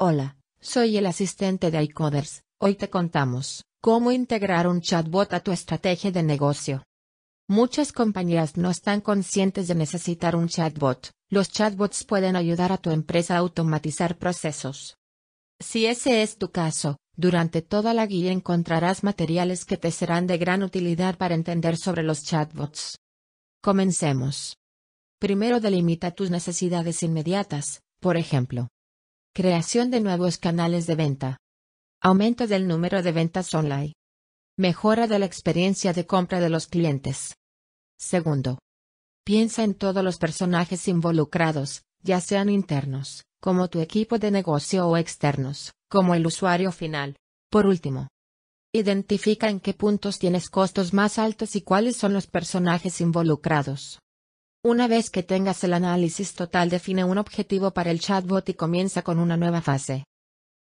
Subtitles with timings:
[0.00, 2.44] Hola, soy el asistente de iCoders.
[2.60, 6.84] Hoy te contamos cómo integrar un chatbot a tu estrategia de negocio.
[7.48, 11.10] Muchas compañías no están conscientes de necesitar un chatbot.
[11.30, 14.98] Los chatbots pueden ayudar a tu empresa a automatizar procesos.
[15.58, 20.38] Si ese es tu caso, durante toda la guía encontrarás materiales que te serán de
[20.38, 23.00] gran utilidad para entender sobre los chatbots.
[23.60, 24.58] Comencemos.
[25.18, 28.68] Primero delimita tus necesidades inmediatas, por ejemplo,
[29.34, 31.36] Creación de nuevos canales de venta.
[32.00, 33.94] Aumento del número de ventas online.
[34.56, 37.36] Mejora de la experiencia de compra de los clientes.
[37.96, 38.58] Segundo.
[39.24, 44.96] Piensa en todos los personajes involucrados, ya sean internos, como tu equipo de negocio o
[44.96, 47.16] externos, como el usuario final.
[47.48, 48.08] Por último.
[48.72, 54.00] Identifica en qué puntos tienes costos más altos y cuáles son los personajes involucrados.
[54.68, 59.00] Una vez que tengas el análisis total define un objetivo para el chatbot y comienza
[59.00, 60.04] con una nueva fase.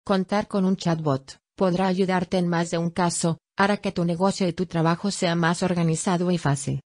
[0.04, 4.46] Contar con un chatbot podrá ayudarte en más de un caso, hará que tu negocio
[4.46, 6.82] y tu trabajo sea más organizado y fácil.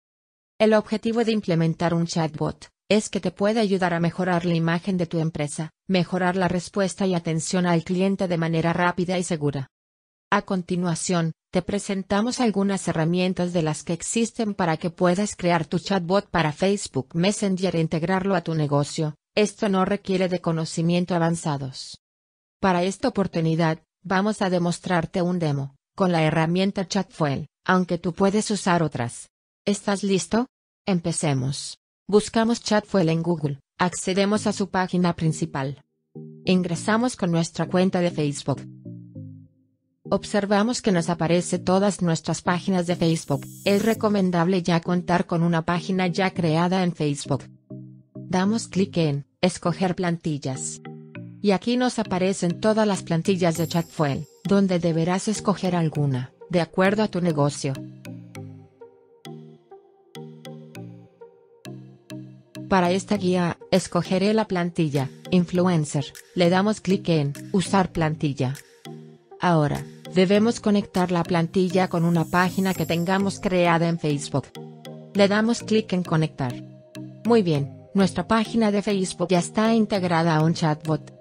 [0.59, 4.97] El objetivo de implementar un chatbot es que te pueda ayudar a mejorar la imagen
[4.97, 9.69] de tu empresa, mejorar la respuesta y atención al cliente de manera rápida y segura.
[10.29, 15.79] A continuación, te presentamos algunas herramientas de las que existen para que puedas crear tu
[15.79, 19.15] chatbot para Facebook Messenger e integrarlo a tu negocio.
[19.35, 22.01] Esto no requiere de conocimiento avanzados.
[22.59, 28.49] Para esta oportunidad, vamos a demostrarte un demo, con la herramienta Chatfuel, aunque tú puedes
[28.51, 29.29] usar otras.
[29.65, 30.47] ¿Estás listo?
[30.85, 31.77] Empecemos.
[32.07, 35.83] Buscamos Chatfuel en Google, accedemos a su página principal.
[36.45, 38.61] Ingresamos con nuestra cuenta de Facebook.
[40.09, 43.45] Observamos que nos aparece todas nuestras páginas de Facebook.
[43.66, 47.44] Es recomendable ya contar con una página ya creada en Facebook.
[48.16, 50.81] Damos clic en Escoger plantillas.
[51.41, 57.03] Y aquí nos aparecen todas las plantillas de Chatfuel, donde deberás escoger alguna, de acuerdo
[57.03, 57.73] a tu negocio.
[62.70, 68.55] Para esta guía, escogeré la plantilla, Influencer, le damos clic en Usar plantilla.
[69.39, 69.83] Ahora,
[70.17, 74.48] Debemos conectar la plantilla con una página que tengamos creada en Facebook.
[75.14, 76.55] Le damos clic en conectar.
[77.23, 81.14] Muy bien, nuestra página de Facebook ya está integrada a un chatbot.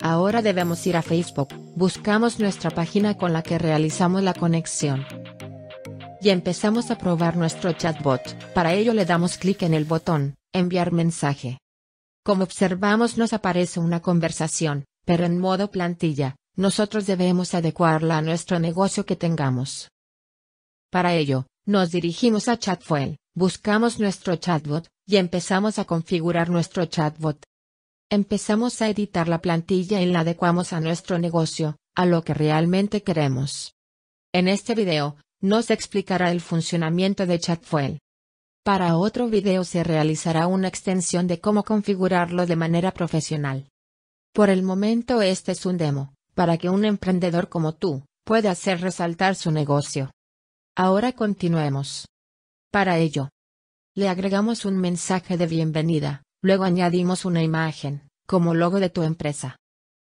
[0.00, 5.06] Ahora debemos ir a Facebook, buscamos nuestra página con la que realizamos la conexión.
[6.20, 8.22] Y empezamos a probar nuestro chatbot,
[8.54, 11.58] para ello le damos clic en el botón, enviar mensaje.
[12.24, 18.58] Como observamos nos aparece una conversación, pero en modo plantilla, nosotros debemos adecuarla a nuestro
[18.58, 19.90] negocio que tengamos.
[20.90, 27.42] Para ello, nos dirigimos a Chatfuel, buscamos nuestro chatbot, y empezamos a configurar nuestro chatbot.
[28.10, 33.02] Empezamos a editar la plantilla y la adecuamos a nuestro negocio, a lo que realmente
[33.02, 33.74] queremos.
[34.32, 38.00] En este video, nos explicará el funcionamiento de Chatfuel.
[38.62, 43.68] Para otro video se realizará una extensión de cómo configurarlo de manera profesional.
[44.32, 48.80] Por el momento este es un demo para que un emprendedor como tú pueda hacer
[48.80, 50.10] resaltar su negocio.
[50.76, 52.08] Ahora continuemos.
[52.70, 53.28] Para ello,
[53.94, 59.56] le agregamos un mensaje de bienvenida, luego añadimos una imagen, como logo de tu empresa.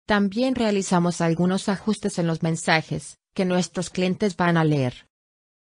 [0.08, 5.06] También realizamos algunos ajustes en los mensajes, que nuestros clientes van a leer.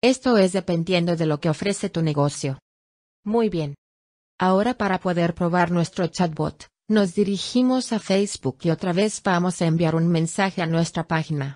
[0.01, 2.59] Esto es dependiendo de lo que ofrece tu negocio.
[3.25, 3.75] Muy bien.
[4.39, 9.67] Ahora para poder probar nuestro chatbot, nos dirigimos a Facebook y otra vez vamos a
[9.67, 11.55] enviar un mensaje a nuestra página.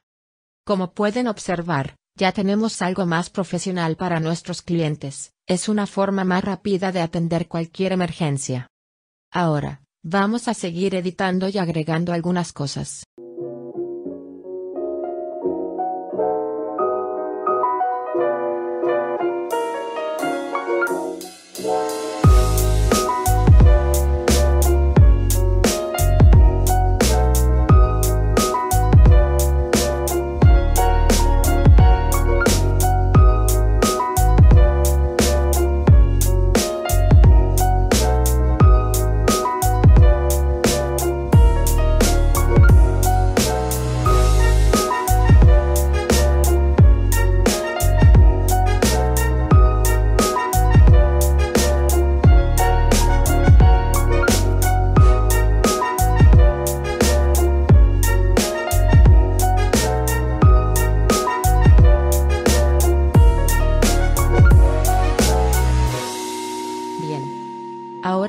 [0.65, 6.45] Como pueden observar, ya tenemos algo más profesional para nuestros clientes, es una forma más
[6.45, 8.69] rápida de atender cualquier emergencia.
[9.33, 13.05] Ahora, vamos a seguir editando y agregando algunas cosas.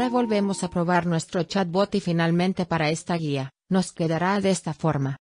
[0.10, 5.18] Volvemos a probar nuestro chatbot y finalmente para esta guía, nos quedará de esta forma.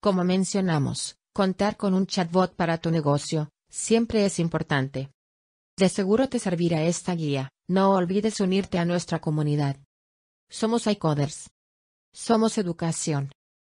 [0.00, 5.10] Como mencionamos, contar con un chatbot para tu negocio, siempre es importante.
[5.76, 9.76] De seguro te servirá esta guía, no olvides unirte a nuestra comunidad.
[10.48, 11.50] Somos iCoders.
[12.12, 13.33] Somos educación.